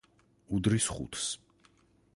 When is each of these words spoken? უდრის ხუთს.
უდრის 0.59 0.87
ხუთს. 0.95 1.29